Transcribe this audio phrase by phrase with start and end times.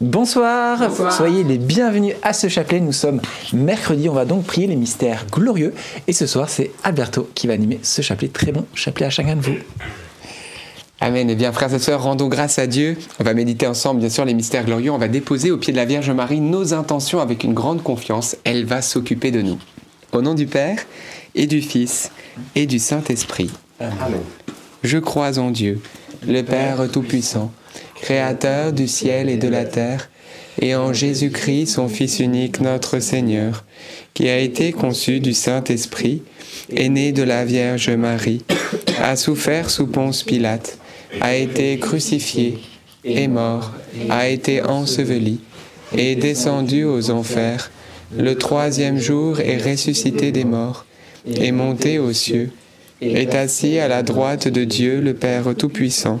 [0.00, 0.78] Bonsoir.
[1.12, 2.80] soyez les bienvenus à ce chapelet.
[2.80, 3.20] Nous sommes
[3.52, 5.74] mercredi, on va donc prier les mystères glorieux.
[6.06, 8.28] Et ce soir, c'est Alberto qui va animer ce chapelet.
[8.28, 9.56] Très bon chapelet à chacun de vous.
[11.02, 11.28] Amen.
[11.28, 12.96] Eh bien, frères et sœurs, rendons grâce à Dieu.
[13.18, 14.90] On va méditer ensemble, bien sûr, les mystères glorieux.
[14.90, 18.38] On va déposer au pied de la Vierge Marie nos intentions avec une grande confiance.
[18.44, 19.58] Elle va s'occuper de nous.
[20.12, 20.78] Au nom du Père
[21.34, 22.10] et du Fils
[22.54, 23.50] et du Saint-Esprit.
[23.78, 24.22] Amen.
[24.82, 25.78] Je crois en Dieu,
[26.26, 27.52] le Père Tout-Puissant
[28.00, 30.10] Créateur du ciel et de la terre,
[30.60, 33.64] et en Jésus-Christ, son Fils unique, notre Seigneur,
[34.14, 36.22] qui a été conçu du Saint-Esprit,
[36.74, 38.42] est né de la Vierge Marie,
[39.02, 40.78] a souffert sous Ponce Pilate,
[41.20, 42.58] a été crucifié,
[43.04, 43.72] est mort,
[44.08, 45.40] a été enseveli,
[45.96, 47.70] est descendu aux enfers,
[48.16, 50.84] le troisième jour est ressuscité des morts,
[51.26, 52.50] est monté aux cieux,
[53.00, 56.20] est assis à la droite de Dieu le Père Tout-Puissant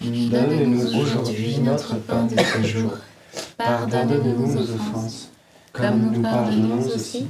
[0.00, 2.92] Donne-nous aujourd'hui notre pain de ce jour.
[3.56, 5.30] Pardonne-nous nos offenses,
[5.72, 7.26] comme nous pardonnons aussi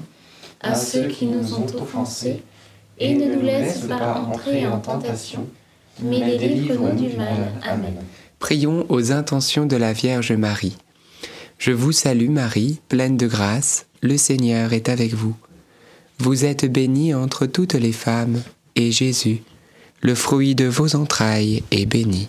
[0.61, 2.42] à ceux qui nous ont offensés,
[2.98, 5.46] et ne nous laisse pas entrer en tentation,
[6.02, 7.52] mais délivre-nous du mal.
[7.62, 7.94] Amen.
[8.39, 10.77] Prions aux intentions de la Vierge Marie.
[11.58, 15.34] Je vous salue Marie, pleine de grâce, le Seigneur est avec vous.
[16.19, 18.42] Vous êtes bénie entre toutes les femmes,
[18.77, 19.42] et Jésus,
[20.00, 22.28] le fruit de vos entrailles, est béni.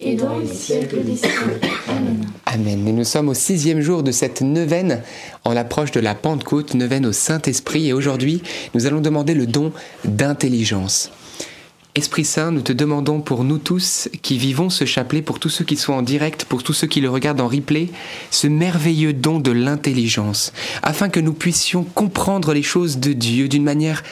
[0.00, 1.20] et dans les siècles des.
[2.46, 2.88] Amen.
[2.88, 5.02] Et nous sommes au sixième jour de cette neuvaine
[5.44, 7.88] en l'approche de la Pentecôte, neuvaine au Saint-Esprit.
[7.88, 8.42] Et aujourd'hui,
[8.74, 9.72] nous allons demander le don
[10.04, 11.10] d'intelligence.
[11.96, 15.64] Esprit Saint, nous te demandons pour nous tous qui vivons ce chapelet, pour tous ceux
[15.64, 17.88] qui sont en direct, pour tous ceux qui le regardent en replay,
[18.30, 20.52] ce merveilleux don de l'intelligence,
[20.82, 24.04] afin que nous puissions comprendre les choses de Dieu d'une manière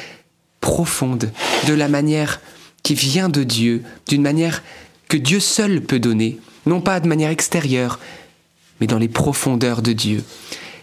[0.61, 1.31] profonde,
[1.69, 2.41] de la manière
[2.83, 4.63] qui vient de Dieu, d'une manière
[5.09, 7.99] que Dieu seul peut donner, non pas de manière extérieure,
[8.81, 10.23] mais dans les profondeurs de Dieu.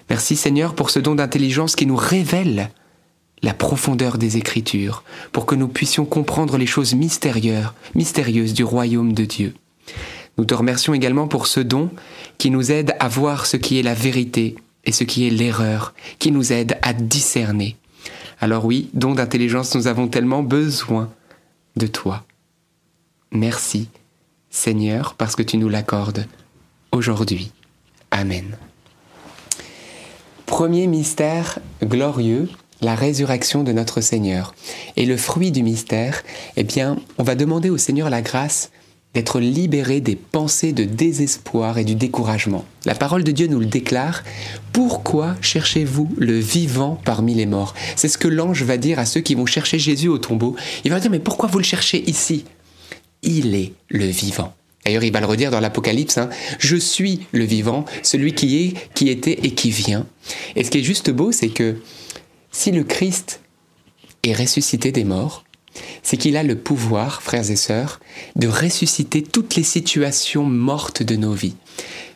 [0.10, 2.72] Merci Seigneur pour ce don d'intelligence qui nous révèle
[3.42, 9.14] la profondeur des Écritures, pour que nous puissions comprendre les choses mystérieuses, mystérieuses du royaume
[9.14, 9.54] de Dieu.
[10.38, 11.92] Nous te remercions également pour ce don
[12.38, 15.94] qui nous aide à voir ce qui est la vérité et ce qui est l'erreur,
[16.18, 17.78] qui nous aide à discerner.
[18.42, 21.10] Alors oui, don d'intelligence, nous avons tellement besoin
[21.76, 22.26] de toi.
[23.32, 23.88] Merci
[24.56, 26.26] Seigneur, parce que tu nous l'accordes
[26.92, 27.52] aujourd'hui.
[28.10, 28.58] Amen.
[30.46, 32.48] Premier mystère glorieux,
[32.82, 34.56] la résurrection de notre Seigneur.
[34.96, 36.24] Et le fruit du mystère,
[36.56, 38.72] eh bien, on va demander au Seigneur la grâce
[39.14, 42.66] d'être libéré des pensées de désespoir et du découragement.
[42.86, 44.24] La parole de Dieu nous le déclare.
[44.74, 47.74] Pourquoi cherchez-vous le vivant parmi les morts?
[47.96, 50.56] C'est ce que l'ange va dire à ceux qui vont chercher Jésus au tombeau.
[50.84, 52.46] Il va dire, mais pourquoi vous le cherchez ici?
[53.26, 54.54] Il est le vivant.
[54.86, 56.30] D'ailleurs, il va le redire dans l'Apocalypse, hein.
[56.60, 60.06] je suis le vivant, celui qui est, qui était et qui vient.
[60.56, 61.78] Et ce qui est juste beau, c'est que
[62.52, 63.42] si le Christ
[64.24, 65.44] est ressuscité des morts,
[66.04, 68.00] c'est qu'il a le pouvoir, frères et sœurs,
[68.36, 71.56] de ressusciter toutes les situations mortes de nos vies.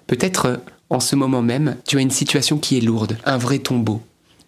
[0.08, 0.58] Peut-être euh,
[0.90, 4.02] en ce moment même, tu as une situation qui est lourde, un vrai tombeau,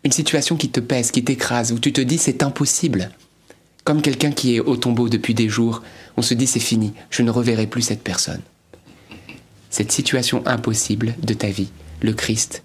[0.03, 3.11] une situation qui te pèse, qui t'écrase, où tu te dis c'est impossible.
[3.83, 5.81] Comme quelqu'un qui est au tombeau depuis des jours,
[6.17, 8.41] on se dit c'est fini, je ne reverrai plus cette personne.
[9.69, 11.69] Cette situation impossible de ta vie,
[12.01, 12.61] le Christ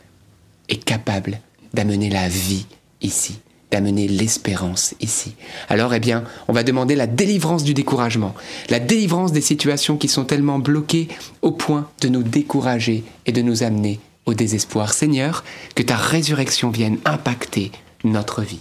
[0.68, 1.40] est capable
[1.72, 2.66] d'amener la vie
[3.00, 3.38] ici,
[3.70, 5.34] d'amener l'espérance ici.
[5.68, 8.34] Alors, eh bien, on va demander la délivrance du découragement,
[8.68, 11.08] la délivrance des situations qui sont tellement bloquées
[11.42, 14.92] au point de nous décourager et de nous amener au désespoir.
[14.92, 17.70] Seigneur, que ta résurrection vienne impacter
[18.04, 18.60] notre vie.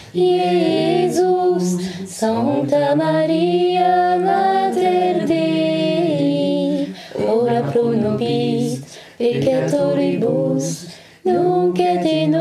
[0.13, 1.91] Iesus.
[2.21, 6.93] Santa Maria, Mater Dei,
[7.25, 8.81] ora pro nobis
[9.17, 10.85] peccatoribus,
[11.23, 12.31] nunc et in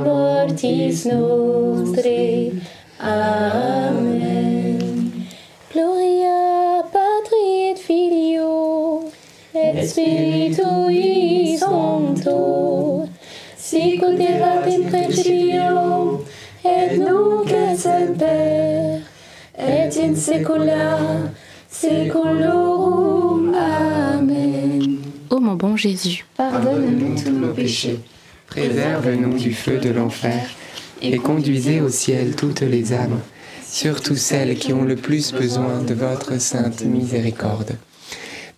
[0.00, 2.52] mortis nostre.
[3.00, 4.78] Amen.
[5.70, 9.10] Gloria Patri et Filio
[9.52, 13.08] et Spiritui Sancto,
[13.56, 14.88] sic ut erat in
[20.06, 21.30] in.
[23.54, 24.98] Amen.
[25.30, 28.00] Ô mon bon Jésus, Pardonne-nous tous nos péchés,
[28.46, 30.48] Préserve-nous du feu de l'enfer
[31.02, 33.20] et conduisez au ciel toutes les âmes,
[33.66, 37.76] surtout celles qui ont le plus besoin de votre sainte miséricorde.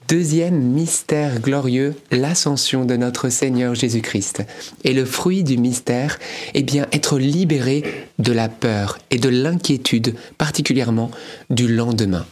[0.09, 4.43] Deuxième mystère glorieux, l'ascension de notre Seigneur Jésus-Christ.
[4.83, 6.19] Et le fruit du mystère,
[6.55, 7.85] eh bien, être libéré
[8.19, 11.11] de la peur et de l'inquiétude, particulièrement
[11.51, 12.25] du lendemain.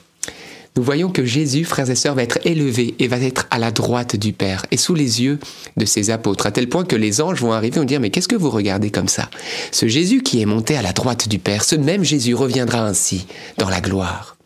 [0.75, 3.73] Nous voyons que Jésus, frères et sœurs, va être élevé et va être à la
[3.73, 5.38] droite du Père et sous les yeux
[5.76, 8.09] de ses apôtres, à tel point que les anges vont arriver et vont dire, mais
[8.09, 9.28] qu'est-ce que vous regardez comme ça?
[9.71, 13.26] Ce Jésus qui est monté à la droite du Père, ce même Jésus reviendra ainsi
[13.59, 14.38] dans la gloire.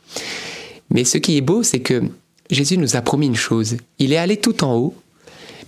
[0.90, 2.02] Mais ce qui est beau, c'est que
[2.50, 3.76] Jésus nous a promis une chose.
[3.98, 4.94] Il est allé tout en haut,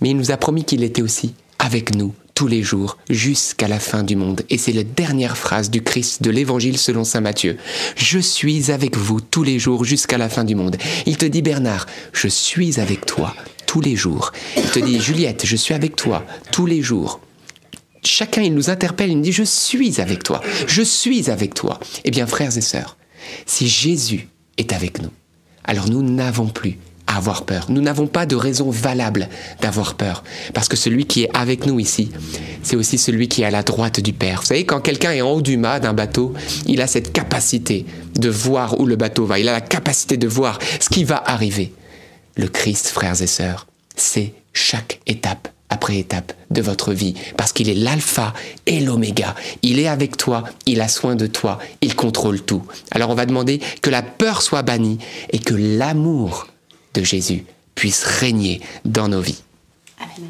[0.01, 3.79] mais il nous a promis qu'il était aussi avec nous tous les jours jusqu'à la
[3.79, 4.41] fin du monde.
[4.49, 7.57] Et c'est la dernière phrase du Christ de l'Évangile selon Saint Matthieu.
[7.95, 10.77] Je suis avec vous tous les jours jusqu'à la fin du monde.
[11.05, 13.35] Il te dit Bernard, je suis avec toi
[13.65, 14.31] tous les jours.
[14.57, 17.19] Il te dit Juliette, je suis avec toi tous les jours.
[18.05, 21.79] Chacun, il nous interpelle, il nous dit, je suis avec toi, je suis avec toi.
[22.03, 22.97] Eh bien, frères et sœurs,
[23.45, 25.09] si Jésus est avec nous,
[25.63, 26.77] alors nous n'avons plus
[27.07, 27.65] à avoir peur.
[27.69, 29.27] Nous n'avons pas de raison valable
[29.61, 30.23] d'avoir peur.
[30.53, 32.11] Parce que celui qui est avec nous ici,
[32.61, 34.41] c'est aussi celui qui est à la droite du Père.
[34.41, 36.33] Vous savez, quand quelqu'un est en haut du mât d'un bateau,
[36.65, 39.39] il a cette capacité de voir où le bateau va.
[39.39, 41.73] Il a la capacité de voir ce qui va arriver.
[42.35, 47.67] Le Christ, frères et sœurs, c'est chaque étape après étape de votre vie, parce qu'il
[47.67, 48.33] est l'alpha
[48.67, 49.35] et l'oméga.
[49.63, 52.61] Il est avec toi, il a soin de toi, il contrôle tout.
[52.91, 54.99] Alors on va demander que la peur soit bannie
[55.31, 56.47] et que l'amour
[56.93, 59.41] de Jésus puisse régner dans nos vies.
[59.99, 60.29] Amen.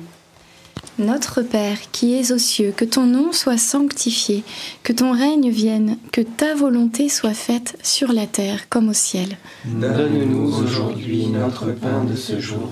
[0.99, 4.43] Notre Père qui es aux cieux, que ton nom soit sanctifié,
[4.83, 9.37] que ton règne vienne, que ta volonté soit faite sur la terre comme au ciel.
[9.65, 12.69] Donne-nous aujourd'hui notre pain de ce jour.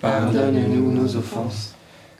[0.00, 1.74] Pardonne-nous nos offenses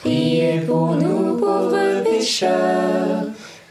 [0.00, 3.24] priez pour nous pauvres pécheurs,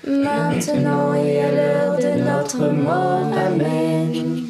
[0.06, 3.32] maintenant et à l'heure de notre mort.
[3.36, 4.44] Amen.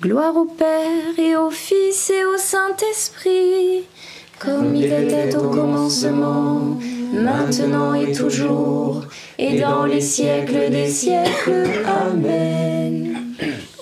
[0.00, 3.84] Gloire au Père et au Fils et au Saint-Esprit,
[4.38, 6.78] Comme il était au commencement,
[7.12, 9.02] maintenant et toujours,
[9.38, 11.66] et dans les siècles des siècles.
[11.86, 13.16] Amen.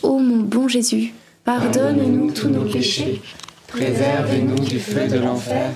[0.03, 1.13] Ô mon bon Jésus,
[1.45, 3.21] Pardonne-nous tous nos péchés,
[3.69, 5.73] préservez-nous du feu de l'enfer,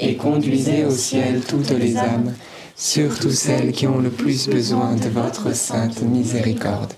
[0.00, 2.34] et conduisez au ciel toutes les âmes,
[2.76, 6.92] surtout celles qui ont le plus besoin de votre sainte miséricorde.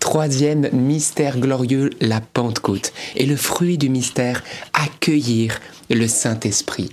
[0.00, 2.92] troisième mystère glorieux, la Pentecôte.
[3.16, 5.58] Et le fruit du mystère, accueillir
[5.88, 6.90] le Saint-Esprit.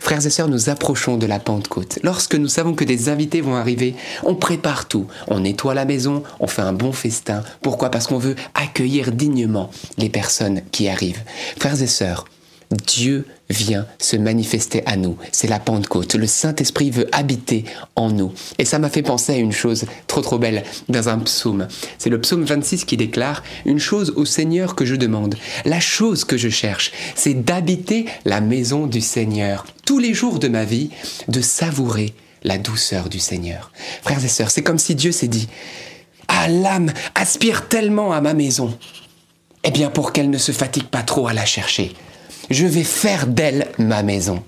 [0.00, 1.98] Frères et sœurs, nous approchons de la Pentecôte.
[2.02, 5.06] Lorsque nous savons que des invités vont arriver, on prépare tout.
[5.28, 7.42] On nettoie la maison, on fait un bon festin.
[7.60, 7.90] Pourquoi?
[7.90, 11.22] Parce qu'on veut accueillir dignement les personnes qui arrivent.
[11.58, 12.24] Frères et sœurs,
[12.70, 15.16] Dieu vient se manifester à nous.
[15.32, 16.14] C'est la Pentecôte.
[16.14, 17.64] Le Saint-Esprit veut habiter
[17.96, 18.32] en nous.
[18.58, 21.68] Et ça m'a fait penser à une chose trop trop belle dans un psaume.
[21.98, 26.24] C'est le psaume 26 qui déclare Une chose au Seigneur que je demande, la chose
[26.24, 29.66] que je cherche, c'est d'habiter la maison du Seigneur.
[29.84, 30.90] Tous les jours de ma vie,
[31.28, 33.72] de savourer la douceur du Seigneur.
[34.02, 35.48] Frères et sœurs, c'est comme si Dieu s'est dit
[36.28, 38.76] Ah, l'âme aspire tellement à ma maison.
[39.64, 41.94] Eh bien, pour qu'elle ne se fatigue pas trop à la chercher
[42.50, 44.42] je vais faire d'elle ma maison.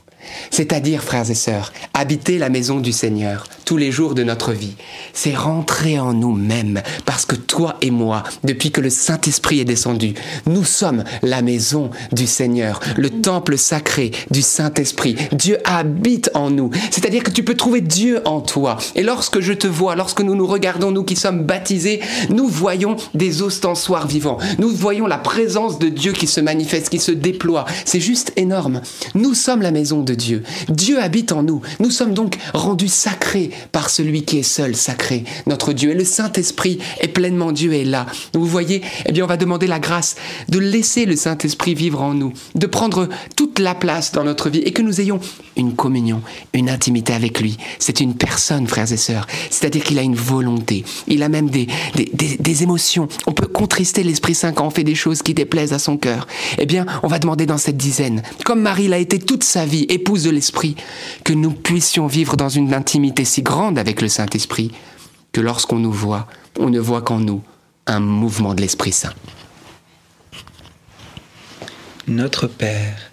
[0.51, 4.75] C'est-à-dire, frères et sœurs, habiter la maison du Seigneur tous les jours de notre vie,
[5.13, 10.15] c'est rentrer en nous-mêmes, parce que toi et moi, depuis que le Saint-Esprit est descendu,
[10.47, 15.17] nous sommes la maison du Seigneur, le temple sacré du Saint-Esprit.
[15.33, 18.79] Dieu habite en nous, c'est-à-dire que tu peux trouver Dieu en toi.
[18.95, 22.97] Et lorsque je te vois, lorsque nous nous regardons, nous qui sommes baptisés, nous voyons
[23.15, 27.65] des ostensoirs vivants, nous voyons la présence de Dieu qui se manifeste, qui se déploie.
[27.85, 28.81] C'est juste énorme.
[29.15, 30.43] Nous sommes la maison de Dieu.
[30.69, 31.61] Dieu habite en nous.
[31.81, 35.91] Nous sommes donc rendus sacrés par celui qui est seul sacré, notre Dieu.
[35.91, 38.07] Et le Saint-Esprit est pleinement Dieu et là.
[38.35, 40.17] Vous voyez, eh bien, on va demander la grâce
[40.49, 43.09] de laisser le Saint-Esprit vivre en nous, de prendre
[43.59, 45.21] la place dans notre vie et que nous ayons
[45.57, 46.23] une communion,
[46.53, 47.57] une intimité avec lui.
[47.79, 49.27] C'est une personne, frères et sœurs.
[49.51, 50.85] C'est-à-dire qu'il a une volonté.
[51.07, 53.09] Il a même des, des, des émotions.
[53.27, 56.27] On peut contrister l'Esprit Saint quand on fait des choses qui déplaisent à son cœur.
[56.59, 59.87] Eh bien, on va demander dans cette dizaine, comme Marie l'a été toute sa vie,
[59.89, 60.77] épouse de l'Esprit,
[61.25, 64.73] que nous puissions vivre dans une intimité si grande avec le Saint-Esprit
[65.33, 66.27] que lorsqu'on nous voit,
[66.59, 67.43] on ne voit qu'en nous
[67.87, 69.13] un mouvement de l'Esprit Saint.
[72.09, 73.13] Notre Père,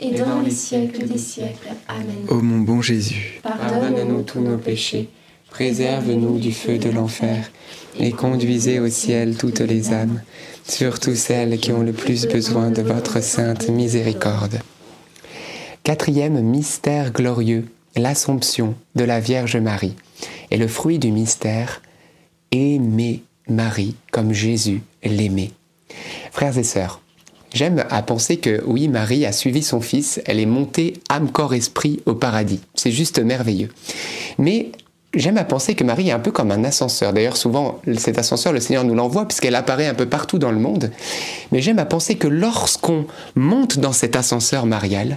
[0.00, 1.68] et dans les siècles des siècles.
[1.88, 2.26] Amen.
[2.28, 5.08] Ô mon bon Jésus, Pardonne-nous tous nos péchés,
[5.50, 7.50] préserve-nous du feu de l'enfer,
[7.98, 10.22] et conduisez au ciel toutes les âmes,
[10.64, 14.60] surtout celles qui ont le plus besoin de votre sainte miséricorde.
[15.82, 17.64] Quatrième mystère glorieux,
[17.96, 19.96] l'Assomption de la Vierge Marie.
[20.50, 21.82] Et le fruit du mystère,
[22.52, 25.52] aimer Marie comme Jésus l'aimait.
[26.30, 27.00] Frères et sœurs,
[27.58, 31.54] j'aime à penser que oui, Marie a suivi son fils, elle est montée âme, corps,
[31.54, 32.60] esprit au paradis.
[32.74, 33.68] C'est juste merveilleux.
[34.38, 34.70] Mais
[35.14, 37.14] J'aime à penser que Marie est un peu comme un ascenseur.
[37.14, 40.58] D'ailleurs, souvent, cet ascenseur, le Seigneur nous l'envoie puisqu'elle apparaît un peu partout dans le
[40.58, 40.90] monde.
[41.50, 45.16] Mais j'aime à penser que lorsqu'on monte dans cet ascenseur marial,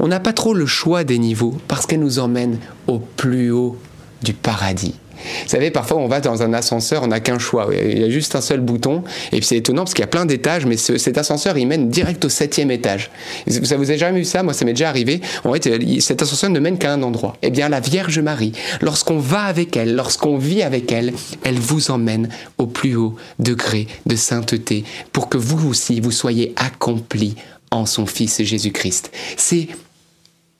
[0.00, 2.58] on n'a pas trop le choix des niveaux parce qu'elle nous emmène
[2.88, 3.76] au plus haut
[4.24, 4.96] du paradis.
[5.42, 7.68] Vous savez, parfois on va dans un ascenseur, on n'a qu'un choix.
[7.72, 9.04] Il y a juste un seul bouton.
[9.32, 11.66] Et puis c'est étonnant parce qu'il y a plein d'étages, mais ce- cet ascenseur, il
[11.66, 13.10] mène direct au septième étage.
[13.48, 14.42] Ça vous a jamais vu ça?
[14.42, 15.20] Moi, ça m'est déjà arrivé.
[15.44, 17.36] En fait, cet ascenseur ne mène qu'à un endroit.
[17.42, 21.12] Eh bien, la Vierge Marie, lorsqu'on va avec elle, lorsqu'on vit avec elle,
[21.44, 26.52] elle vous emmène au plus haut degré de sainteté pour que vous aussi, vous soyez
[26.56, 27.34] accomplis
[27.70, 29.10] en son Fils Jésus-Christ.
[29.36, 29.68] C'est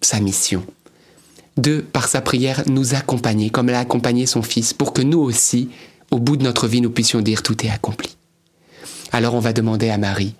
[0.00, 0.64] sa mission
[1.56, 5.20] de, par sa prière, nous accompagner, comme elle a accompagné son Fils, pour que nous
[5.20, 5.70] aussi,
[6.10, 8.16] au bout de notre vie, nous puissions dire tout est accompli.
[9.12, 10.34] Alors on va demander à Marie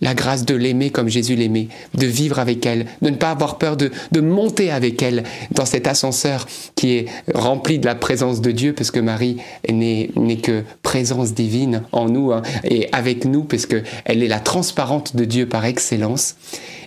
[0.00, 3.58] la grâce de l'aimer comme Jésus l'aimait, de vivre avec elle, de ne pas avoir
[3.58, 8.40] peur de, de monter avec elle dans cet ascenseur qui est rempli de la présence
[8.40, 9.38] de Dieu, parce que Marie
[9.70, 13.84] n'est que présence divine en nous hein, et avec nous, parce qu'elle
[14.22, 16.36] est la transparente de Dieu par excellence.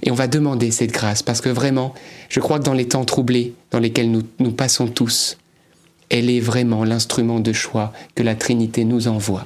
[0.03, 1.93] Et on va demander cette grâce, parce que vraiment,
[2.29, 5.37] je crois que dans les temps troublés dans lesquels nous, nous passons tous,
[6.09, 9.45] elle est vraiment l'instrument de choix que la Trinité nous envoie.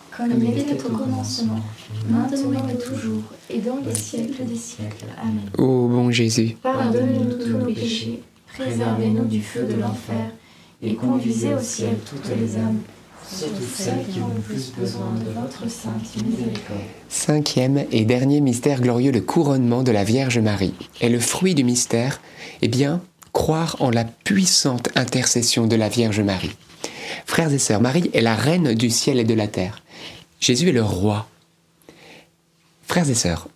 [0.29, 1.59] Comme il était au commencement,
[2.07, 5.05] maintenant et toujours, et dans les siècles des siècles.
[5.19, 5.49] Amen.
[5.57, 8.21] Ô bon Jésus, Pardonnez-nous tous nos péchés,
[8.53, 10.31] préservez-nous du feu de l'enfer,
[10.83, 12.81] et conduisez au ciel toutes les âmes,
[13.27, 16.81] surtout celles qui ont le plus besoin de votre sainte miséricorde.
[17.09, 20.75] Cinquième et dernier mystère glorieux, le couronnement de la Vierge Marie.
[21.01, 22.21] Et le fruit du mystère,
[22.61, 23.01] eh bien,
[23.33, 26.51] croire en la puissante intercession de la Vierge Marie.
[27.25, 29.80] Frères et sœurs, Marie est la reine du ciel et de la terre.
[30.41, 31.29] Jésus est le roi.
[32.87, 33.47] Frères et sœurs,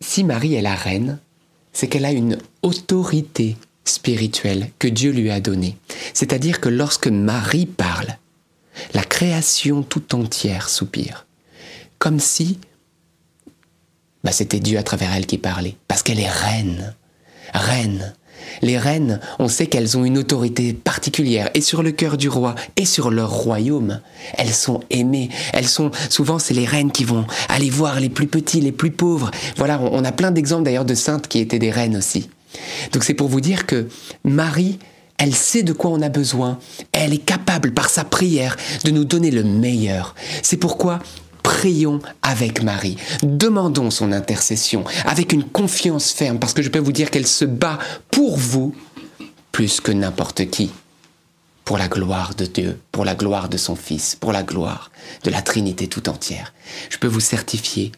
[0.00, 1.18] si Marie est la reine,
[1.72, 5.76] c'est qu'elle a une autorité spirituelle que Dieu lui a donnée.
[6.14, 8.16] C'est-à-dire que lorsque Marie parle,
[8.94, 11.26] la création tout entière soupire.
[11.98, 12.58] Comme si
[14.22, 16.94] bah, c'était Dieu à travers elle qui parlait, parce qu'elle est reine.
[17.52, 18.14] Reine.
[18.62, 22.54] Les reines, on sait qu'elles ont une autorité particulière, et sur le cœur du roi,
[22.76, 24.00] et sur leur royaume.
[24.36, 25.30] Elles sont aimées.
[25.52, 28.90] Elles sont, souvent, c'est les reines qui vont aller voir les plus petits, les plus
[28.90, 29.30] pauvres.
[29.56, 32.28] Voilà, on a plein d'exemples d'ailleurs de saintes qui étaient des reines aussi.
[32.92, 33.88] Donc c'est pour vous dire que
[34.24, 34.78] Marie,
[35.18, 36.58] elle sait de quoi on a besoin.
[36.92, 40.14] Elle est capable, par sa prière, de nous donner le meilleur.
[40.42, 40.98] C'est pourquoi
[41.50, 42.96] prions avec Marie.
[43.24, 47.44] Demandons son intercession avec une confiance ferme, parce que je peux vous dire qu'elle se
[47.44, 47.76] bat
[48.12, 48.72] pour vous
[49.50, 50.70] plus que n'importe qui.
[51.64, 54.92] Pour la gloire de Dieu, pour la gloire de son Fils, pour la gloire
[55.24, 56.54] de la Trinité tout entière.
[56.88, 57.90] Je peux vous certifier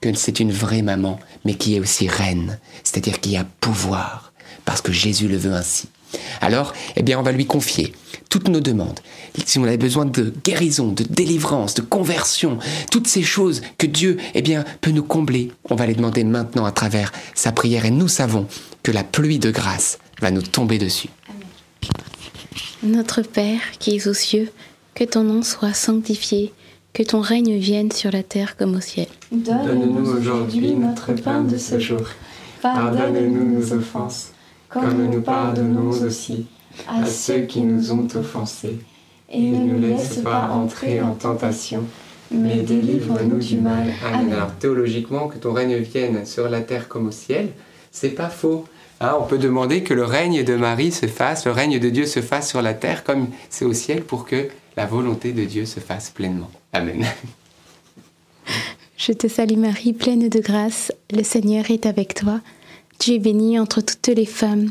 [0.00, 4.32] que c'est une vraie maman, mais qui est aussi reine, c'est-à-dire qui a pouvoir,
[4.64, 5.88] parce que Jésus le veut ainsi.
[6.40, 7.92] Alors, eh bien, on va lui confier
[8.30, 9.00] toutes nos demandes.
[9.44, 12.58] Si on a besoin de guérison, de délivrance, de conversion,
[12.90, 16.64] toutes ces choses que Dieu, eh bien, peut nous combler, on va les demander maintenant
[16.64, 18.46] à travers sa prière et nous savons
[18.82, 21.08] que la pluie de grâce va nous tomber dessus.
[22.82, 24.50] Notre Père qui es aux cieux,
[24.94, 26.52] que ton nom soit sanctifié,
[26.92, 29.06] que ton règne vienne sur la terre comme au ciel.
[29.32, 32.06] Donne-nous aujourd'hui notre pain de ce jour.
[32.62, 34.30] Pardonne-nous nos offenses,
[34.68, 36.46] comme nous pardonnons aussi
[36.88, 38.78] à ceux qui nous ont offensés.
[39.32, 41.84] Et ne nous laisse pas entrer en tentation,
[42.30, 43.92] mais délivre-nous du mal.
[44.04, 44.32] Amen.
[44.32, 47.50] Alors théologiquement, que ton règne vienne sur la terre comme au ciel,
[47.92, 48.64] c'est pas faux.
[49.00, 52.06] Hein, on peut demander que le règne de Marie se fasse, le règne de Dieu
[52.06, 55.64] se fasse sur la terre comme c'est au ciel pour que la volonté de Dieu
[55.64, 56.50] se fasse pleinement.
[56.72, 57.06] Amen.
[58.96, 62.40] Je te salue Marie, pleine de grâce, le Seigneur est avec toi.
[62.98, 64.70] Tu es bénie entre toutes les femmes,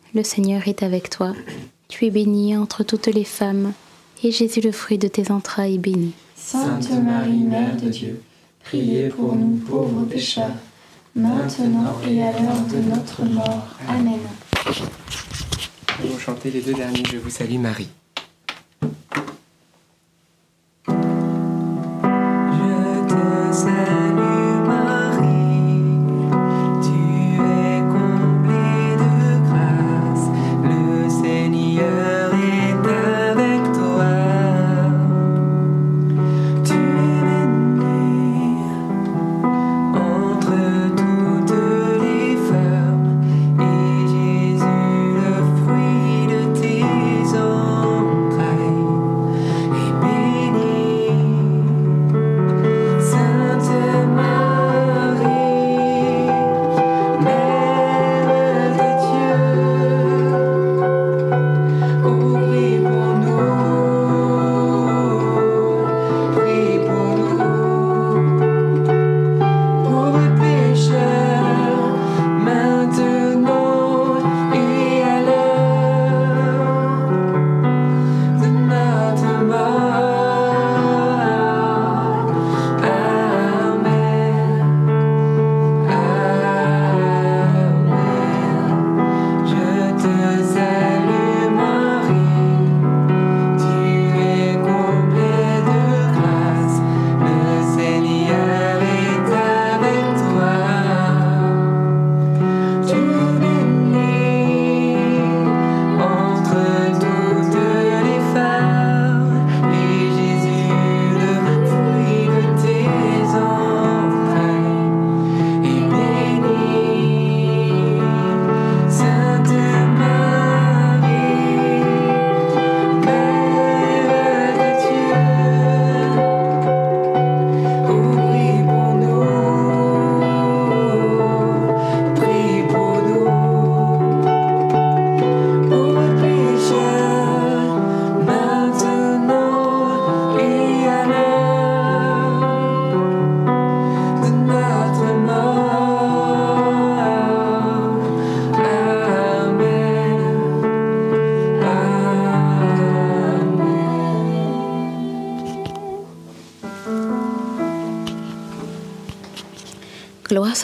[0.13, 1.33] le Seigneur est avec toi.
[1.87, 3.73] Tu es bénie entre toutes les femmes,
[4.23, 6.13] et Jésus, le fruit de tes entrailles, est béni.
[6.35, 8.21] Sainte Marie, Mère de Dieu,
[8.63, 10.55] priez pour nous pauvres pécheurs,
[11.15, 13.67] maintenant et à l'heure de notre mort.
[13.87, 14.19] Amen.
[15.99, 17.89] Nous allons chanter les deux derniers Je vous salue Marie.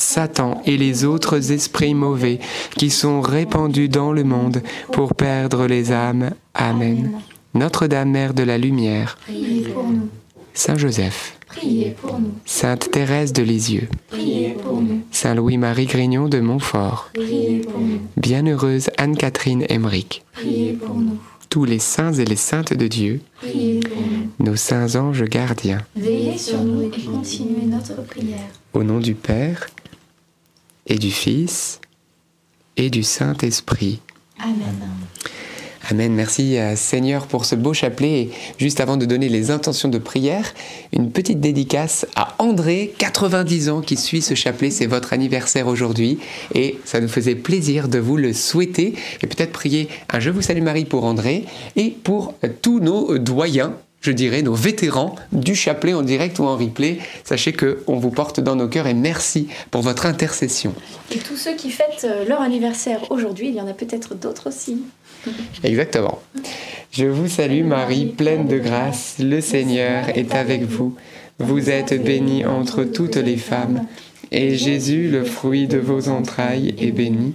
[0.00, 2.38] Satan et les autres esprits mauvais
[2.76, 6.30] qui sont répandus dans le monde pour perdre les âmes.
[6.54, 7.12] Amen.
[7.54, 10.08] Notre-Dame, Mère de la Lumière, Priez pour nous.
[10.54, 12.32] Saint Joseph, Priez pour nous.
[12.46, 15.00] Sainte Thérèse de Lisieux, Priez pour nous.
[15.10, 18.00] Saint Louis-Marie Grignon de Montfort, Priez pour nous.
[18.16, 21.18] Bienheureuse Anne-Catherine Emmerich, Priez pour nous.
[21.50, 24.46] tous les saints et les saintes de Dieu, Priez pour nous.
[24.46, 28.48] nos saints anges gardiens, Veillez sur nous et continuez notre prière.
[28.72, 29.66] au nom du Père
[30.90, 31.80] et du Fils
[32.76, 34.00] et du Saint-Esprit.
[34.38, 34.90] Amen.
[35.88, 36.12] Amen.
[36.12, 38.20] Merci euh, Seigneur pour ce beau chapelet.
[38.20, 40.52] Et juste avant de donner les intentions de prière,
[40.92, 44.70] une petite dédicace à André, 90 ans, qui suit ce chapelet.
[44.70, 46.18] C'est votre anniversaire aujourd'hui
[46.54, 50.42] et ça nous faisait plaisir de vous le souhaiter et peut-être prier un Je vous
[50.42, 51.44] salue Marie pour André
[51.76, 53.74] et pour tous nos doyens.
[54.00, 56.98] Je dirais nos vétérans du chapelet en direct ou en replay.
[57.22, 60.74] Sachez que on vous porte dans nos cœurs et merci pour votre intercession.
[61.14, 64.48] Et tous ceux qui fêtent euh, leur anniversaire aujourd'hui, il y en a peut-être d'autres
[64.48, 64.82] aussi.
[65.64, 66.20] Exactement.
[66.92, 70.96] Je vous salue Marie, pleine de grâce, le Seigneur est avec vous.
[71.38, 73.86] Vous êtes bénie entre toutes les femmes,
[74.32, 77.34] et Jésus, le fruit de vos entrailles, est béni.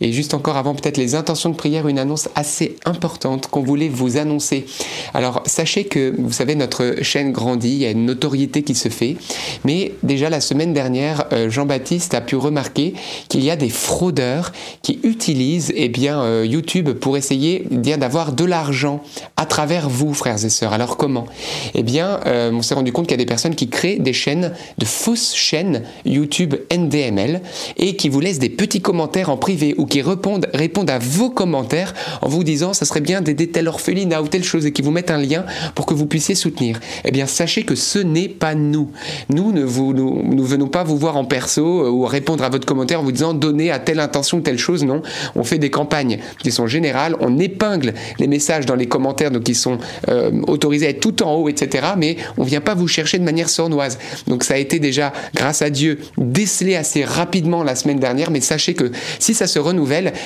[0.00, 3.88] Et juste encore avant peut-être les intentions de prière, une annonce assez importante qu'on voulait
[3.88, 4.66] vous annoncer.
[5.14, 8.88] Alors sachez que, vous savez, notre chaîne grandit, il y a une notoriété qui se
[8.88, 9.16] fait,
[9.64, 12.94] mais déjà la semaine dernière, euh, Jean-Baptiste a pu remarquer
[13.28, 18.32] qu'il y a des fraudeurs qui utilisent eh bien, euh, YouTube pour essayer eh d'avoir
[18.32, 19.02] de l'argent
[19.36, 20.72] à travers vous, frères et sœurs.
[20.72, 21.26] Alors comment?
[21.74, 24.12] Eh bien, euh, on s'est rendu compte qu'il y a des personnes qui créent des
[24.12, 27.40] chaînes, de fausses chaînes YouTube NDML
[27.76, 31.30] et qui vous laissent des petits commentaires en privé ou qui répondent, répondent à vos
[31.30, 34.82] commentaires en vous disant ça serait bien d'aider telle orpheline ou telle chose et qui
[34.82, 36.80] vous mettent un lien pour que vous puissiez soutenir.
[37.04, 38.90] Eh bien, sachez que ce n'est pas nous.
[39.28, 42.48] Nous ne vous, nous, nous venons pas vous voir en perso euh, ou répondre à
[42.48, 44.84] votre commentaire en vous disant donnez à telle intention telle chose.
[44.84, 45.02] Non,
[45.34, 47.16] on fait des campagnes qui sont générales.
[47.20, 49.78] On épingle les messages dans les commentaires donc qui sont
[50.08, 51.88] euh, autorisés à être tout en haut, etc.
[51.96, 53.98] Mais on vient pas vous chercher de manière sournoise.
[54.26, 58.30] Donc ça a été déjà, grâce à Dieu, décelé assez rapidement la semaine dernière.
[58.30, 59.75] Mais sachez que si ça se renouvelle,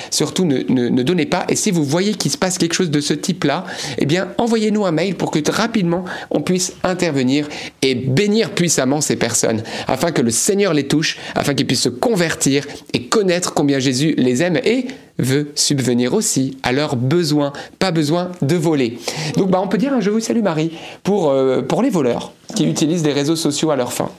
[0.09, 1.45] surtout ne, ne, ne donnez pas.
[1.49, 3.65] Et si vous voyez qu'il se passe quelque chose de ce type-là,
[3.97, 7.47] eh bien envoyez-nous un mail pour que rapidement on puisse intervenir
[7.81, 11.89] et bénir puissamment ces personnes, afin que le Seigneur les touche, afin qu'ils puissent se
[11.89, 14.85] convertir et connaître combien Jésus les aime et
[15.17, 18.97] veut subvenir aussi à leurs besoins, pas besoin de voler.
[19.37, 20.71] Donc bah, on peut dire un Je vous salue Marie
[21.03, 24.09] pour, euh, pour les voleurs qui utilisent les réseaux sociaux à leur fin.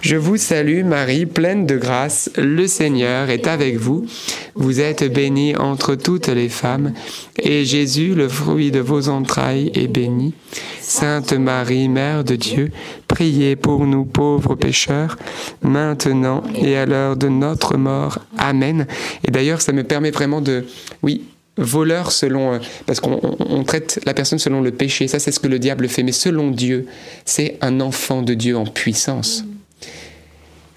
[0.00, 4.06] Je vous salue Marie, pleine de grâce, le Seigneur est avec vous.
[4.54, 6.94] Vous êtes bénie entre toutes les femmes,
[7.38, 10.32] et Jésus, le fruit de vos entrailles, est béni.
[10.80, 12.70] Sainte Marie, Mère de Dieu,
[13.08, 15.18] priez pour nous pauvres pécheurs,
[15.62, 18.20] maintenant et à l'heure de notre mort.
[18.38, 18.86] Amen.
[19.28, 20.64] Et d'ailleurs, ça me permet vraiment de,
[21.02, 21.24] oui,
[21.58, 25.30] voleur selon, euh, parce qu'on on- on traite la personne selon le péché, ça c'est
[25.30, 26.86] ce que le diable fait, mais selon Dieu,
[27.26, 29.44] c'est un enfant de Dieu en puissance.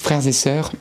[0.03, 0.73] Frères et sœurs,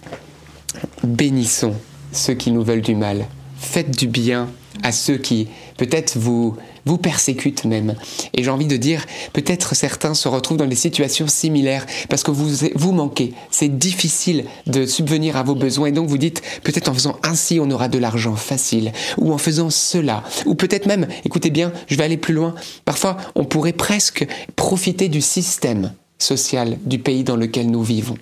[1.04, 1.76] bénissons
[2.10, 3.28] ceux qui nous veulent du mal.
[3.56, 4.48] Faites du bien
[4.82, 5.46] à ceux qui
[5.76, 6.56] peut-être vous
[6.86, 7.94] vous persécutent même.
[8.34, 12.32] Et j'ai envie de dire, peut-être certains se retrouvent dans des situations similaires parce que
[12.32, 13.32] vous vous manquez.
[13.52, 17.60] C'est difficile de subvenir à vos besoins et donc vous dites peut-être en faisant ainsi
[17.60, 21.94] on aura de l'argent facile ou en faisant cela ou peut-être même, écoutez bien, je
[21.94, 22.56] vais aller plus loin.
[22.84, 28.16] Parfois, on pourrait presque profiter du système social du pays dans lequel nous vivons.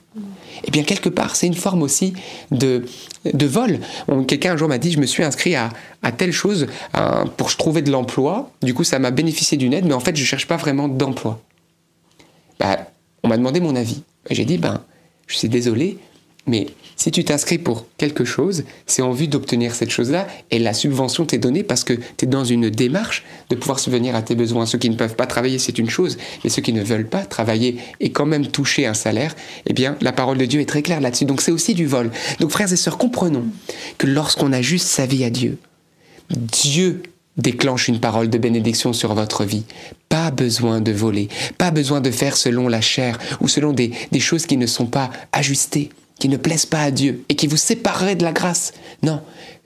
[0.64, 2.12] Eh bien, quelque part, c'est une forme aussi
[2.50, 2.84] de,
[3.24, 3.80] de vol.
[4.26, 5.70] Quelqu'un un jour m'a dit, je me suis inscrit à,
[6.02, 6.66] à telle chose
[7.36, 8.50] pour trouver de l'emploi.
[8.62, 10.88] Du coup, ça m'a bénéficié d'une aide, mais en fait, je ne cherche pas vraiment
[10.88, 11.40] d'emploi.
[12.58, 12.78] Bah,
[13.22, 14.02] on m'a demandé mon avis.
[14.30, 14.82] J'ai dit, ben,
[15.26, 15.98] je suis désolé,
[16.46, 16.66] mais
[16.96, 21.24] si tu t'inscris pour quelque chose, c'est en vue d'obtenir cette chose-là, et la subvention
[21.24, 24.66] t'est donnée parce que tu es dans une démarche de pouvoir subvenir à tes besoins.
[24.66, 27.24] Ceux qui ne peuvent pas travailler, c'est une chose, mais ceux qui ne veulent pas
[27.24, 29.34] travailler et quand même toucher un salaire,
[29.66, 31.24] eh bien, la parole de Dieu est très claire là-dessus.
[31.24, 32.10] Donc c'est aussi du vol.
[32.40, 33.44] Donc frères et sœurs, comprenons
[33.98, 35.58] que lorsqu'on ajuste sa vie à Dieu,
[36.30, 37.02] Dieu
[37.36, 39.64] déclenche une parole de bénédiction sur votre vie.
[40.08, 41.28] Pas besoin de voler,
[41.58, 44.86] pas besoin de faire selon la chair ou selon des, des choses qui ne sont
[44.86, 48.72] pas ajustées, qui ne plaisent pas à Dieu et qui vous sépareraient de la grâce.
[49.02, 49.20] Non,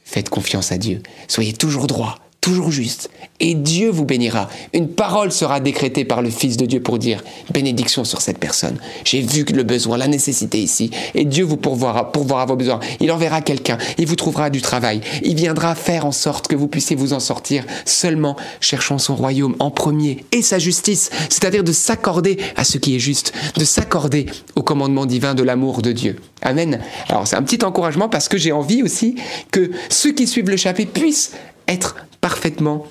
[0.05, 1.02] faites confiance à Dieu.
[1.28, 3.09] Soyez toujours droit, toujours juste.
[3.40, 4.51] Et Dieu vous bénira.
[4.74, 8.76] Une parole sera décrétée par le Fils de Dieu pour dire bénédiction sur cette personne.
[9.03, 10.90] J'ai vu le besoin, la nécessité ici.
[11.14, 12.80] Et Dieu vous pourvoira, pourvoira vos besoins.
[13.01, 13.78] Il enverra quelqu'un.
[13.97, 15.01] Il vous trouvera du travail.
[15.22, 17.64] Il viendra faire en sorte que vous puissiez vous en sortir.
[17.86, 21.09] Seulement cherchons son royaume en premier et sa justice.
[21.30, 25.80] C'est-à-dire de s'accorder à ce qui est juste, de s'accorder au commandement divin de l'amour
[25.80, 26.16] de Dieu.
[26.42, 26.78] Amen.
[27.09, 29.16] Alors c'est un petit encouragement parce que j'ai envie aussi
[29.51, 31.32] que ceux qui suivent le chapitre puissent
[31.68, 32.87] être parfaitement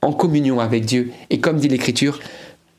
[0.00, 1.10] en communion avec Dieu.
[1.28, 2.20] Et comme dit l'Écriture,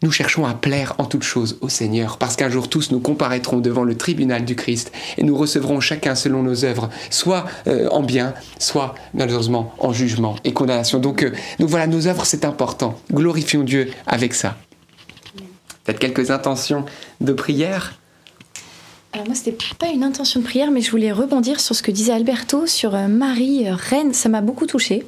[0.03, 3.57] nous cherchons à plaire en toutes choses au Seigneur, parce qu'un jour tous nous comparaîtrons
[3.57, 8.03] devant le tribunal du Christ et nous recevrons chacun selon nos œuvres, soit euh, en
[8.03, 10.99] bien, soit malheureusement en jugement et condamnation.
[10.99, 12.97] Donc, euh, voilà, nos œuvres c'est important.
[13.11, 14.55] Glorifions Dieu avec ça.
[15.83, 16.85] Peut-être quelques intentions
[17.19, 17.99] de prière
[19.11, 21.91] Alors moi, c'était pas une intention de prière, mais je voulais rebondir sur ce que
[21.91, 24.13] disait Alberto sur euh, Marie, euh, reine.
[24.13, 25.05] Ça m'a beaucoup touchée.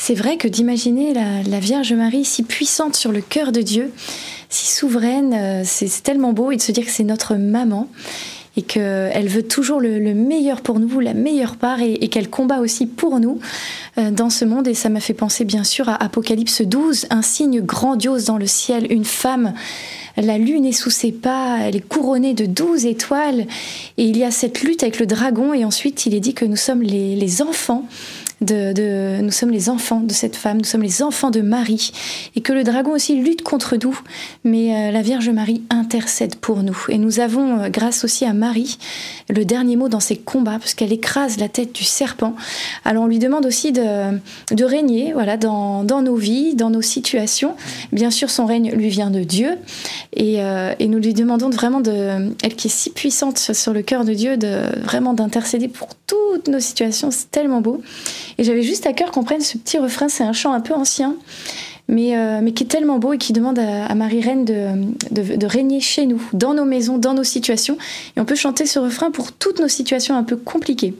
[0.00, 3.92] C'est vrai que d'imaginer la, Vierge Marie si puissante sur le cœur de Dieu,
[4.48, 7.88] si souveraine, euh, c'est tellement beau et de se dire que c'est notre maman
[8.56, 12.60] et qu'elle veut toujours le, le meilleur pour nous, la meilleure part et, qu'elle combat
[12.60, 13.40] aussi pour nous
[13.98, 14.68] euh, dans ce monde.
[14.68, 18.46] Et ça m'a fait penser bien sûr à Apocalypse 12, un signe grandiose dans le
[18.46, 19.52] ciel, une femme.
[20.16, 23.46] La lune est sous ses pas, elle est couronnée de douze étoiles,
[23.96, 26.44] et il y a cette lutte avec le dragon, et ensuite il est dit que
[26.44, 27.84] nous sommes les enfants
[28.40, 31.92] nous sommes les enfants de cette femme, nous sommes les enfants de Marie,
[32.36, 33.98] et que le dragon aussi lutte contre nous,
[34.44, 36.78] mais euh, la Vierge Marie intercède pour nous.
[36.88, 38.78] Et nous avons, euh, grâce aussi à Marie,
[39.28, 42.34] le dernier mot dans ses combats, parce qu'elle écrase la tête du serpent.
[42.84, 44.18] Alors on lui demande aussi de,
[44.64, 47.54] régner voilà, dans, nos vies, dans nos situations.
[47.92, 49.50] Bien sûr, son règne lui vient de Dieu,
[50.14, 53.82] et, euh, nous lui demandons de vraiment, elle qui est si puissante sur- sur le
[53.82, 57.10] cœur de Dieu, de vraiment d'intercéder pour toutes nos situations.
[57.10, 57.82] C'est tellement beau.
[58.38, 60.72] Et j'avais juste à cœur qu'on prenne ce petit refrain, c'est un chant un peu
[60.72, 61.16] ancien,
[61.88, 65.80] mais, euh, mais qui est tellement beau et qui demande à, Marie-Reine de, de, régner
[65.80, 67.76] chez nous, dans nos maisons, dans nos situations.
[68.16, 70.94] Et on peut chanter ce refrain pour toutes nos situations un peu compliquées.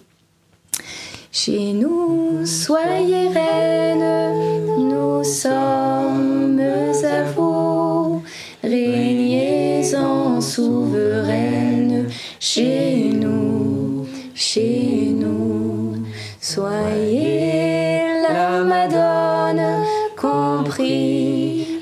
[1.31, 6.61] Chez nous, soyez reine, nous sommes
[7.05, 8.23] à vous.
[8.63, 12.07] Régnez en souveraine
[12.41, 13.08] chez nous,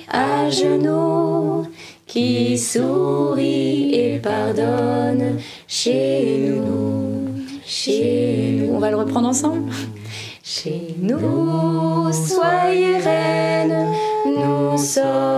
[0.08, 1.66] à genoux,
[2.06, 7.28] qui sourit et pardonne chez nous,
[7.64, 8.74] chez nous.
[8.74, 9.70] On va le reprendre ensemble.
[10.42, 13.88] Chez nous, soyez reine,
[14.24, 15.35] nous sommes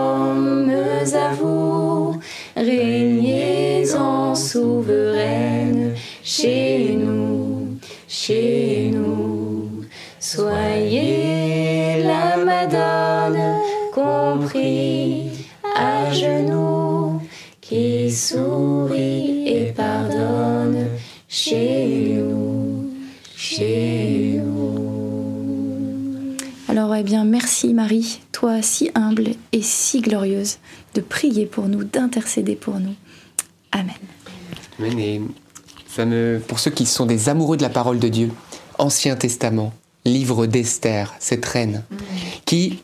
[27.59, 30.59] merci Marie, toi si humble et si glorieuse,
[30.95, 32.95] de prier pour nous, d'intercéder pour nous.
[33.73, 33.97] Amen.
[34.79, 35.27] Amen.
[35.89, 38.31] Ça me, pour ceux qui sont des amoureux de la parole de Dieu,
[38.79, 39.73] Ancien Testament,
[40.05, 41.83] livre d'Esther, cette reine,
[42.45, 42.79] qui,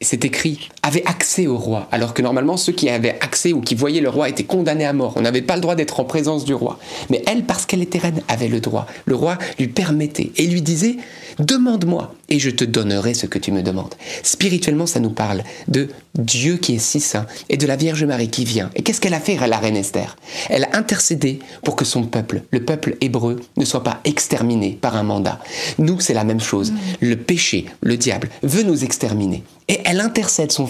[0.00, 3.76] c'est écrit, avait accès au roi, alors que normalement ceux qui avaient accès ou qui
[3.76, 5.12] voyaient le roi étaient condamnés à mort.
[5.14, 6.80] On n'avait pas le droit d'être en présence du roi.
[7.10, 8.86] Mais elle, parce qu'elle était reine, avait le droit.
[9.04, 10.96] Le roi lui permettait et lui disait,
[11.38, 13.94] demande-moi et je te donnerai ce que tu me demandes.
[14.22, 18.28] Spirituellement, ça nous parle de Dieu qui est si saint et de la Vierge Marie
[18.30, 18.70] qui vient.
[18.74, 20.16] Et qu'est-ce qu'elle a fait, la reine Esther?
[20.48, 24.96] Elle a intercédé pour que son peuple, le peuple hébreu, ne soit pas exterminé par
[24.96, 25.40] un mandat.
[25.78, 26.72] Nous, c'est la même chose.
[27.00, 29.42] Le péché, le diable, veut nous exterminer.
[29.68, 30.68] Et elle intercède son-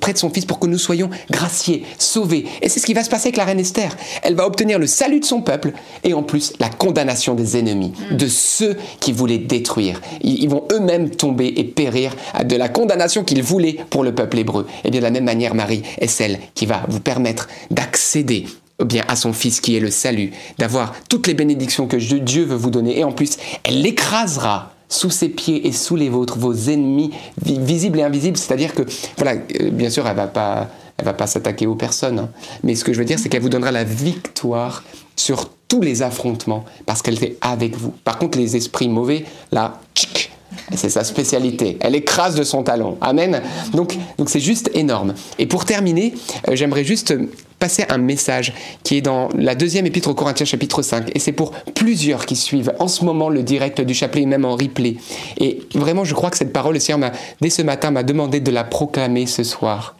[0.00, 2.46] près de son fils pour que nous soyons graciés, sauvés.
[2.62, 3.94] Et c'est ce qui va se passer avec la reine Esther.
[4.22, 5.72] Elle va obtenir le salut de son peuple
[6.04, 10.00] et en plus la condamnation des ennemis, de ceux qui voulaient détruire.
[10.22, 12.14] Ils, ils vont eux-mêmes tomber et périr
[12.44, 14.66] de la condamnation qu'ils voulaient pour le peuple hébreu.
[14.84, 18.46] Et bien de la même manière, Marie est celle qui va vous permettre d'accéder
[18.82, 22.44] eh bien à son fils qui est le salut, d'avoir toutes les bénédictions que Dieu
[22.44, 22.98] veut vous donner.
[22.98, 27.10] Et en plus, elle l'écrasera sous ses pieds et sous les vôtres, vos ennemis
[27.44, 28.36] vi- visibles et invisibles.
[28.38, 28.82] C'est-à-dire que,
[29.18, 32.18] voilà, euh, bien sûr, elle va pas, elle va pas s'attaquer aux personnes.
[32.20, 32.28] hein.
[32.64, 34.82] Mais ce que je veux dire, c'est qu'elle vous donnera la victoire
[35.14, 37.92] sur tous les affrontements parce qu'elle est avec vous.
[38.02, 40.32] Par contre, les esprits mauvais, là, tchic,
[40.74, 41.78] C'est sa spécialité.
[41.80, 42.96] Elle écrase de son talon.
[43.00, 43.42] Amen.
[43.72, 45.14] Donc, donc c'est juste énorme.
[45.38, 46.14] Et pour terminer,
[46.48, 47.14] euh, j'aimerais juste
[47.60, 51.32] passer un message qui est dans la deuxième épître aux Corinthiens chapitre 5 et c'est
[51.32, 54.96] pour plusieurs qui suivent en ce moment le direct du chapelet même en replay
[55.36, 57.12] et vraiment je crois que cette parole le Seigneur
[57.42, 59.94] dès ce matin m'a demandé de la proclamer ce soir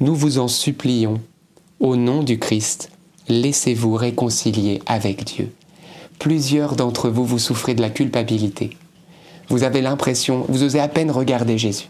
[0.00, 1.20] nous vous en supplions
[1.78, 2.90] au nom du Christ
[3.28, 5.52] laissez-vous réconcilier avec Dieu
[6.18, 8.76] plusieurs d'entre vous vous souffrez de la culpabilité
[9.48, 11.88] vous avez l'impression vous osez à peine regarder Jésus.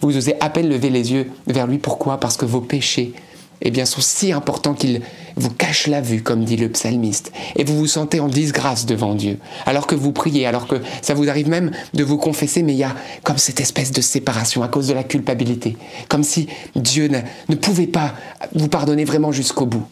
[0.00, 1.78] Vous osez à peine lever les yeux vers lui.
[1.78, 2.20] Pourquoi?
[2.20, 3.14] Parce que vos péchés
[3.60, 5.02] eh bien, sont si importants qu'ils
[5.36, 9.14] vous cachent la vue, comme dit le psalmiste, et vous vous sentez en disgrâce devant
[9.14, 12.74] Dieu, alors que vous priez, alors que ça vous arrive même de vous confesser, mais
[12.74, 12.94] il y a
[13.24, 15.76] comme cette espèce de séparation à cause de la culpabilité,
[16.08, 18.14] comme si Dieu ne, ne pouvait pas
[18.54, 19.84] vous pardonner vraiment jusqu'au bout.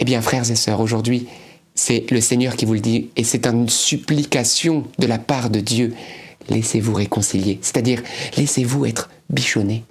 [0.00, 1.26] Eh bien, frères et sœurs, aujourd'hui,
[1.74, 5.60] c'est le Seigneur qui vous le dit, et c'est une supplication de la part de
[5.60, 5.94] Dieu.
[6.48, 8.02] Laissez-vous réconcilier, c'est-à-dire
[8.36, 9.84] laissez-vous être bichonné,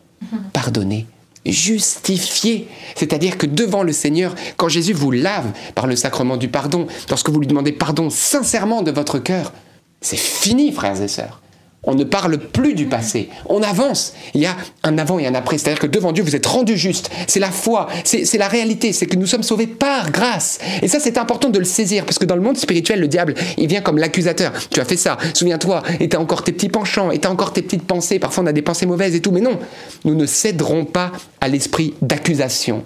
[0.54, 1.08] pardonné,
[1.46, 2.68] justifié.
[2.96, 7.30] C'est-à-dire que devant le Seigneur, quand Jésus vous lave par le sacrement du pardon, lorsque
[7.30, 9.54] vous lui demandez pardon sincèrement de votre cœur,
[10.02, 11.42] c'est fini, frères et sœurs.
[11.84, 13.30] On ne parle plus du passé.
[13.48, 14.14] On avance.
[14.36, 15.58] Il y a un avant et un après.
[15.58, 17.10] C'est-à-dire que devant Dieu, vous êtes rendu juste.
[17.26, 17.88] C'est la foi.
[18.04, 18.94] C'est la réalité.
[18.94, 20.60] C'est que nous sommes sauvés par grâce.
[20.84, 22.06] Et ça, c'est important de le saisir.
[22.06, 24.54] Parce que dans le monde spirituel, le diable, il vient comme l'accusateur.
[24.70, 25.18] Tu as fait ça.
[25.34, 25.82] Souviens-toi.
[26.00, 27.10] Et t'as encore tes petits penchants.
[27.10, 28.20] Et t'as encore tes petites pensées.
[28.20, 29.32] Parfois, on a des pensées mauvaises et tout.
[29.32, 29.58] Mais non.
[30.06, 32.86] Nous ne céderons pas à l'esprit d'accusation.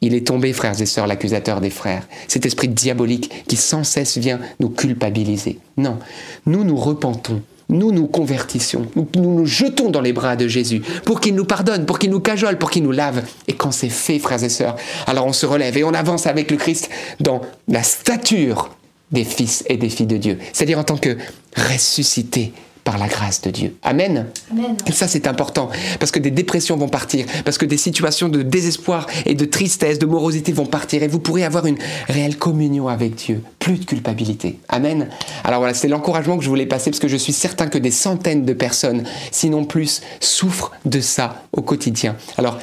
[0.00, 2.06] Il est tombé, frères et sœurs, l'accusateur des frères.
[2.28, 5.58] Cet esprit diabolique qui sans cesse vient nous culpabiliser.
[5.76, 5.98] Non.
[6.46, 10.80] Nous nous repentons nous nous convertissons, nous, nous, nous jetons dans les bras de Jésus
[11.04, 13.22] pour qu'il nous pardonne, pour qu'il nous cajole, pour qu'il nous lave.
[13.46, 16.50] Et quand c'est fait, frères et sœurs, alors on se relève et on avance avec
[16.50, 16.88] le Christ
[17.20, 18.70] dans la stature
[19.12, 21.16] des fils et des filles de Dieu, c'est-à-dire en tant que
[21.56, 22.52] ressuscités
[22.88, 23.76] par la grâce de Dieu.
[23.82, 24.28] Amen.
[24.50, 24.74] Amen.
[24.86, 25.68] Et ça, c'est important,
[26.00, 29.98] parce que des dépressions vont partir, parce que des situations de désespoir et de tristesse,
[29.98, 31.76] de morosité vont partir, et vous pourrez avoir une
[32.08, 34.58] réelle communion avec Dieu, plus de culpabilité.
[34.70, 35.10] Amen.
[35.44, 37.90] Alors voilà, c'est l'encouragement que je voulais passer, parce que je suis certain que des
[37.90, 42.16] centaines de personnes, sinon plus, souffrent de ça au quotidien.
[42.38, 42.58] Alors,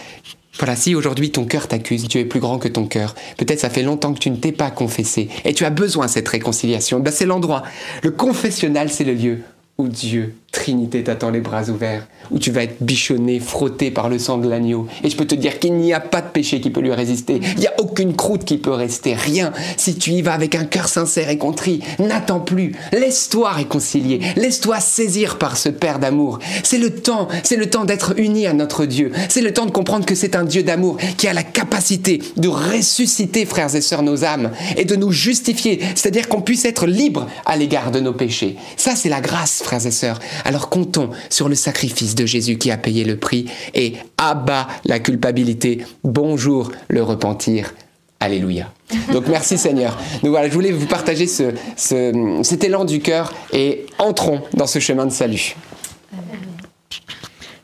[0.57, 3.13] voilà, si aujourd'hui ton cœur t'accuse, Dieu est plus grand que ton cœur.
[3.37, 6.11] Peut-être ça fait longtemps que tu ne t'es pas confessé et tu as besoin de
[6.11, 6.99] cette réconciliation.
[6.99, 7.61] Ben, c'est l'endroit.
[8.01, 9.41] Le confessionnal, c'est le lieu
[9.77, 14.17] où Dieu, Trinité, t'attend les bras ouverts, où tu vas être bichonné, frotté par le
[14.17, 14.87] sang de l'agneau.
[15.03, 17.41] Et je peux te dire qu'il n'y a pas de péché qui peut lui résister.
[17.55, 19.51] Il n'y a aucune croûte qui peut rester, rien.
[19.75, 22.71] Si tu y vas avec un cœur sincère et contrit, n'attends plus.
[22.93, 24.21] Laisse-toi réconcilier.
[24.37, 26.39] Laisse-toi saisir par ce Père d'amour.
[26.63, 29.11] C'est le temps, c'est le temps d'être uni à notre Dieu.
[29.27, 32.47] C'est le temps de comprendre que c'est un Dieu d'amour qui a la capacité de
[32.47, 35.81] ressusciter, frères et sœurs, nos âmes et de nous justifier.
[35.95, 38.55] C'est-à-dire qu'on puisse être libre à l'égard de nos péchés.
[38.77, 40.21] Ça, c'est la grâce, frères et sœurs.
[40.45, 44.99] Alors comptons sur le sacrifice de Jésus qui a payé le prix et abat la
[44.99, 45.79] culpabilité.
[46.03, 47.73] Bonjour le repentir.
[48.19, 48.71] Alléluia.
[49.11, 49.97] Donc merci Seigneur.
[50.21, 54.67] Donc voilà, je voulais vous partager ce, ce, cet élan du cœur et entrons dans
[54.67, 55.55] ce chemin de salut.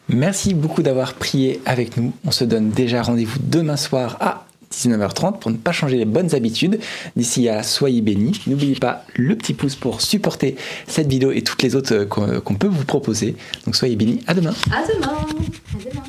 [0.10, 2.12] Merci beaucoup d'avoir prié avec nous.
[2.26, 6.34] On se donne déjà rendez-vous demain soir à 19h30 pour ne pas changer les bonnes
[6.36, 6.80] habitudes.
[7.16, 8.42] D'ici à soyez bénis.
[8.48, 10.56] N'oubliez pas le petit pouce pour supporter
[10.88, 13.36] cette vidéo et toutes les autres qu'on qu'on peut vous proposer.
[13.66, 14.22] Donc soyez bénis.
[14.28, 14.54] À demain.
[14.72, 15.14] À demain.
[15.14, 16.04] À demain.